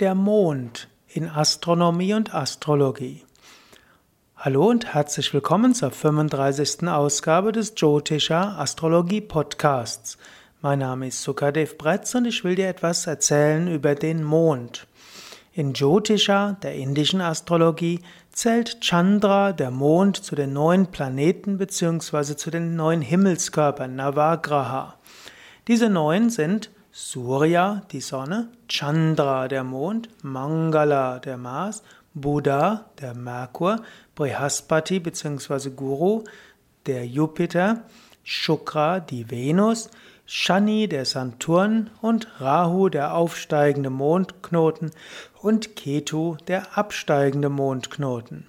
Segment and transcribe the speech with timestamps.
[0.00, 3.22] Der Mond in Astronomie und Astrologie.
[4.34, 6.88] Hallo und herzlich willkommen zur 35.
[6.88, 10.16] Ausgabe des Jyotisha Astrologie Podcasts.
[10.62, 14.86] Mein Name ist Sukadev Bretz und ich will dir etwas erzählen über den Mond.
[15.52, 18.00] In Jyotisha, der indischen Astrologie,
[18.32, 22.36] zählt Chandra, der Mond, zu den neun Planeten bzw.
[22.36, 24.94] zu den neun Himmelskörpern Navagraha.
[25.68, 31.82] Diese neun sind Surya, die Sonne, Chandra, der Mond, Mangala, der Mars,
[32.14, 33.82] Buddha, der Merkur,
[34.16, 35.70] Brihaspati bzw.
[35.70, 36.24] Guru,
[36.86, 37.84] der Jupiter,
[38.24, 39.88] Shukra, die Venus,
[40.26, 44.90] Shani, der Saturn und Rahu, der aufsteigende Mondknoten
[45.40, 48.46] und Ketu, der absteigende Mondknoten.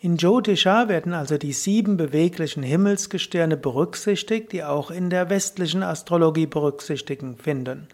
[0.00, 6.46] In Jyotisha werden also die sieben beweglichen Himmelsgestirne berücksichtigt, die auch in der westlichen Astrologie
[6.46, 7.88] berücksichtigen finden.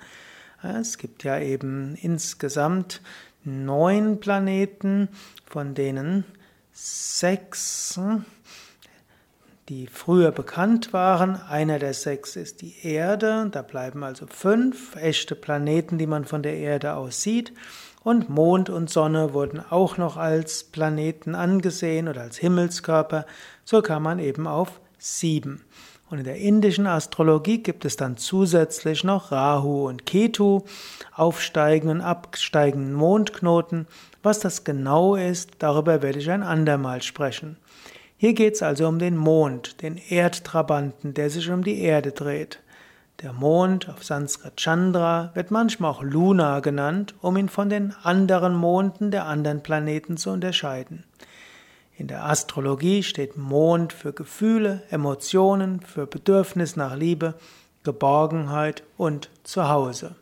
[0.63, 3.01] Es gibt ja eben insgesamt
[3.45, 5.09] neun Planeten,
[5.47, 6.25] von denen
[6.73, 8.01] sechs,
[9.69, 11.37] die früher bekannt waren.
[11.37, 16.43] Einer der sechs ist die Erde, da bleiben also fünf echte Planeten, die man von
[16.43, 17.53] der Erde aus sieht.
[18.05, 23.27] Und Mond und Sonne wurden auch noch als Planeten angesehen oder als Himmelskörper.
[23.65, 25.65] So kam man eben auf sieben.
[26.11, 30.61] Und in der indischen Astrologie gibt es dann zusätzlich noch Rahu und Ketu,
[31.15, 33.87] aufsteigenden und absteigenden Mondknoten.
[34.23, 37.57] Was das genau ist, darüber werde ich ein andermal sprechen.
[38.19, 42.61] Hier geht es also um den Mond, den Erdtrabanten, der sich um die Erde dreht.
[43.23, 48.57] Der Mond auf Sanskrit Chandra wird manchmal auch Luna genannt, um ihn von den anderen
[48.57, 51.05] Monden der anderen Planeten zu unterscheiden.
[51.97, 57.35] In der Astrologie steht Mond für Gefühle, Emotionen, für Bedürfnis nach Liebe,
[57.85, 60.17] Geborgenheit und Zuhause.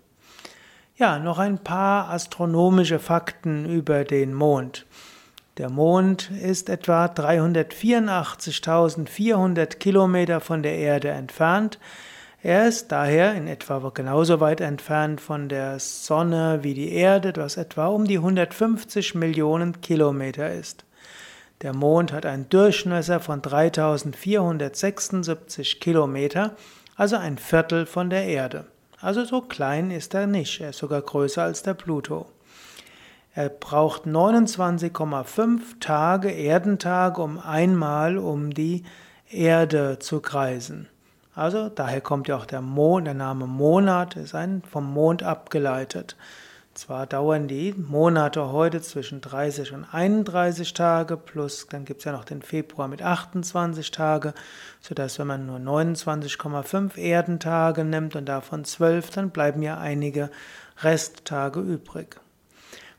[0.96, 4.84] Ja, noch ein paar astronomische Fakten über den Mond.
[5.56, 11.78] Der Mond ist etwa 384.400 Kilometer von der Erde entfernt.
[12.42, 17.58] Er ist daher in etwa genauso weit entfernt von der Sonne wie die Erde, was
[17.58, 20.86] etwa um die 150 Millionen Kilometer ist.
[21.60, 26.56] Der Mond hat einen Durchmesser von 3476 Kilometer,
[26.96, 28.64] also ein Viertel von der Erde.
[29.02, 32.24] Also so klein ist er nicht, er ist sogar größer als der Pluto.
[33.34, 38.84] Er braucht 29,5 Tage, Erdentage, um einmal um die
[39.30, 40.88] Erde zu kreisen.
[41.34, 46.16] Also daher kommt ja auch der, Mond, der Name Monat, ist ein vom Mond abgeleitet.
[46.74, 52.12] Zwar dauern die Monate heute zwischen 30 und 31 Tage, plus dann gibt es ja
[52.12, 54.34] noch den Februar mit 28 Tage,
[54.80, 60.30] sodass wenn man nur 29,5 Erdentage nimmt und davon 12, dann bleiben ja einige
[60.82, 62.20] Resttage übrig.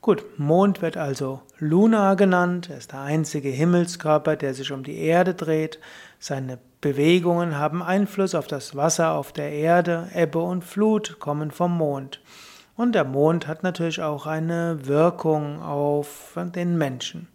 [0.02, 4.98] Gut, Mond wird also Luna genannt, er ist der einzige Himmelskörper, der sich um die
[4.98, 5.78] Erde dreht.
[6.18, 11.78] Seine Bewegungen haben Einfluss auf das Wasser auf der Erde, Ebbe und Flut kommen vom
[11.78, 12.20] Mond.
[12.76, 17.28] Und der Mond hat natürlich auch eine Wirkung auf den Menschen.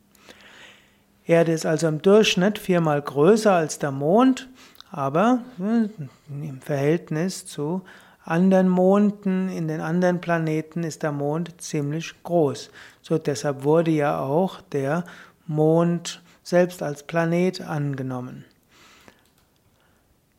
[1.24, 4.48] Erde ist also im Durchschnitt viermal größer als der Mond,
[4.90, 5.90] aber hm,
[6.28, 7.82] im Verhältnis zu
[8.26, 12.70] anderen Monden, in den anderen Planeten ist der Mond ziemlich groß.
[13.00, 15.04] So deshalb wurde ja auch der
[15.46, 18.44] Mond selbst als Planet angenommen.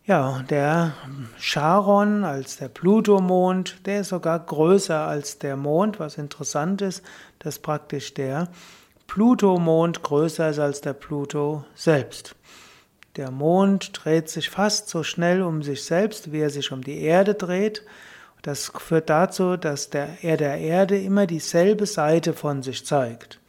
[0.06, 0.94] Ja, der
[1.38, 7.04] Charon als der Plutomond, der ist sogar größer als der Mond, was interessant ist,
[7.40, 8.48] dass praktisch der
[9.08, 12.36] Plutomond größer ist als der Pluto selbst.
[13.18, 17.02] Der Mond dreht sich fast so schnell um sich selbst, wie er sich um die
[17.02, 17.82] Erde dreht.
[18.44, 23.40] Das führt dazu, dass der, er der Erde immer dieselbe Seite von sich zeigt.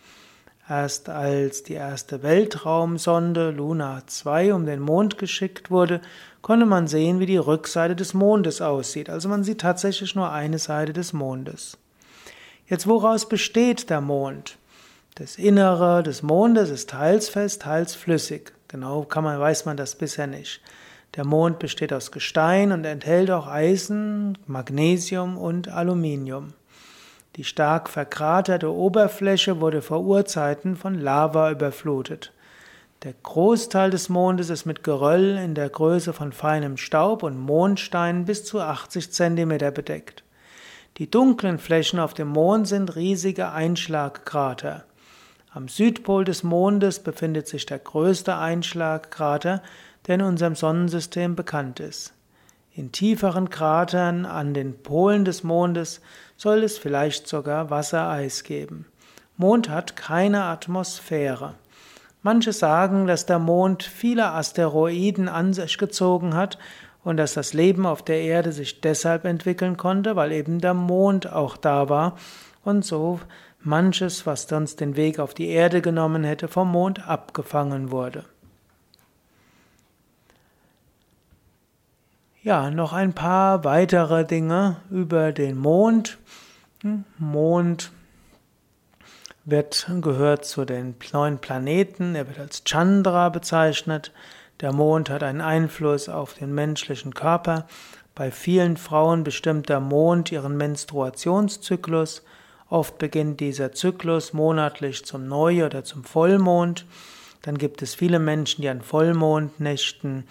[0.67, 6.01] Erst als die erste Weltraumsonde Luna 2 um den Mond geschickt wurde,
[6.41, 9.11] konnte man sehen, wie die Rückseite des Mondes aussieht.
[9.11, 11.77] Also man sieht tatsächlich nur eine Seite des Mondes.
[12.67, 14.57] Jetzt woraus besteht der Mond?
[15.17, 18.53] Das Innere des Mondes ist teils fest, teils flüssig.
[18.69, 20.61] Genau kann man, weiß man das bisher nicht.
[21.17, 26.53] Der Mond besteht aus Gestein und enthält auch Eisen, Magnesium und Aluminium.
[27.37, 32.33] Die stark verkraterte Oberfläche wurde vor Urzeiten von Lava überflutet.
[33.05, 38.25] Der Großteil des Mondes ist mit Geröll in der Größe von feinem Staub und Mondsteinen
[38.25, 40.25] bis zu 80 cm bedeckt.
[40.97, 44.85] Die dunklen Flächen auf dem Mond sind riesige Einschlagkrater.
[45.51, 49.63] Am Südpol des Mondes befindet sich der größte Einschlagkrater,
[50.07, 52.13] der in unserem Sonnensystem bekannt ist.
[52.75, 56.03] In tieferen Kratern an den Polen des Mondes
[56.37, 58.85] soll es vielleicht sogar Wassereis geben.
[59.39, 61.55] Mond hat keine Atmosphäre.
[62.23, 66.59] Manche sagen, dass der Mond viele Asteroiden an sich gezogen hat
[67.05, 71.33] und dass das Leben auf der Erde sich deshalb entwickeln konnte, weil eben der Mond
[71.33, 72.17] auch da war
[72.69, 73.21] und so
[73.61, 78.25] manches, was sonst den Weg auf die Erde genommen hätte, vom Mond abgefangen wurde.
[82.43, 86.19] Ja, noch ein paar weitere Dinge über den Mond.
[86.83, 87.91] Hm, Mond
[89.45, 92.15] wird, gehört zu den neun Planeten.
[92.15, 94.13] Er wird als Chandra bezeichnet.
[94.61, 97.67] Der Mond hat einen Einfluss auf den menschlichen Körper.
[98.15, 102.23] Bei vielen Frauen bestimmt der Mond ihren Menstruationszyklus.
[102.71, 106.85] Oft beginnt dieser Zyklus monatlich zum Neu- oder zum Vollmond.
[107.43, 110.25] Dann gibt es viele Menschen, die an Vollmondnächten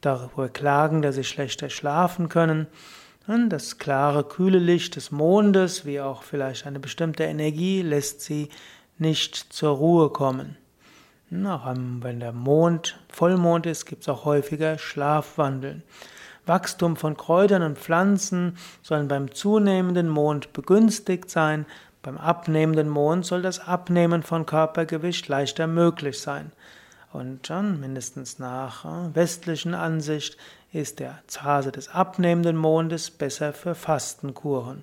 [0.00, 2.66] darüber klagen, dass sie schlechter schlafen können.
[3.26, 8.48] Das klare, kühle Licht des Mondes, wie auch vielleicht eine bestimmte Energie, lässt sie
[8.98, 10.56] nicht zur Ruhe kommen.
[11.46, 15.82] Auch wenn der Mond Vollmond ist, gibt es auch häufiger Schlafwandeln.
[16.46, 21.66] Wachstum von Kräutern und Pflanzen sollen beim zunehmenden Mond begünstigt sein.
[22.02, 26.52] Beim abnehmenden Mond soll das Abnehmen von Körpergewicht leichter möglich sein.
[27.12, 30.36] Und dann, mindestens nach äh, westlichen Ansicht,
[30.72, 34.82] ist der Phase des abnehmenden Mondes besser für Fastenkuren.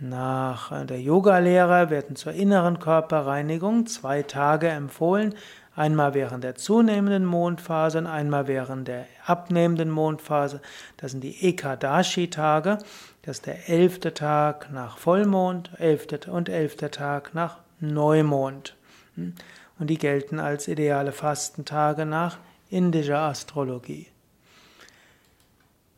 [0.00, 5.34] Nach äh, der Yogalehre werden zur inneren Körperreinigung zwei Tage empfohlen,
[5.76, 10.60] einmal während der zunehmenden Mondphase und einmal während der abnehmenden Mondphase.
[10.96, 12.78] Das sind die Ekadashi-Tage,
[13.22, 18.76] das ist der elfte Tag nach Vollmond elfte und elfter Tag nach Neumond.
[19.16, 19.34] Hm?
[19.78, 22.38] und die gelten als ideale Fastentage nach
[22.70, 24.08] indischer Astrologie.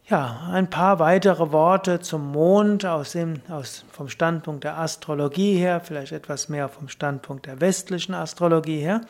[0.09, 5.81] Ja, ein paar weitere Worte zum Mond aus dem, aus, vom Standpunkt der Astrologie her,
[5.81, 9.01] vielleicht etwas mehr vom Standpunkt der westlichen Astrologie her.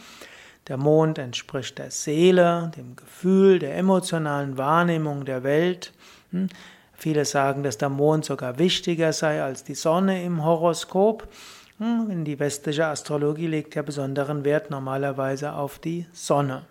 [0.68, 5.92] Der Mond entspricht der Seele, dem Gefühl, der emotionalen Wahrnehmung der Welt.
[6.32, 6.48] Hm?
[6.92, 11.28] Viele sagen, dass der Mond sogar wichtiger sei als die Sonne im Horoskop.
[11.78, 16.62] In hm, die westliche Astrologie legt ja besonderen Wert normalerweise auf die Sonne.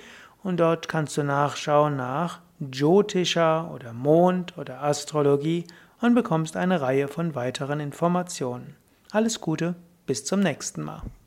[0.43, 5.65] und dort kannst du nachschauen nach Jyotisha oder Mond oder Astrologie
[6.03, 8.77] und bekommst eine Reihe von weiteren Informationen.
[9.13, 9.75] Alles Gute,
[10.05, 11.01] bis zum nächsten Mal.